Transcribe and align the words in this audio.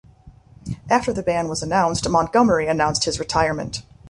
After 0.89 1.13
the 1.13 1.21
ban 1.21 1.47
was 1.47 1.61
announced, 1.61 2.09
Montgomery 2.09 2.65
announced 2.65 3.03
his 3.03 3.19
retirement. 3.19 3.83